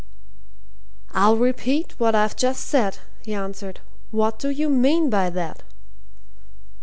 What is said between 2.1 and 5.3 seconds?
I've just said," he answered. "What do you mean by